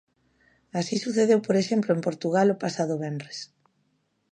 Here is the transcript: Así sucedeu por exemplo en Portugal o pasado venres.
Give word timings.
Así 0.79 0.95
sucedeu 1.05 1.39
por 1.47 1.55
exemplo 1.61 1.89
en 1.93 2.01
Portugal 2.07 2.47
o 2.55 2.59
pasado 2.63 2.93
venres. 3.03 3.37